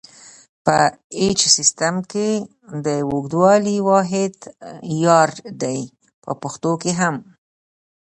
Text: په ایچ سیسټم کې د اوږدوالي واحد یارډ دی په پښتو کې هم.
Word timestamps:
په 0.65 0.77
ایچ 1.19 1.39
سیسټم 1.55 1.95
کې 2.11 2.29
د 2.85 2.87
اوږدوالي 3.09 3.77
واحد 3.89 4.35
یارډ 5.05 5.35
دی 5.61 5.79
په 6.23 6.31
پښتو 6.41 6.71
کې 6.81 6.91
هم. 6.99 7.15